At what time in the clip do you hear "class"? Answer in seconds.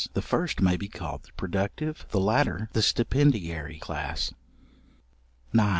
3.77-4.33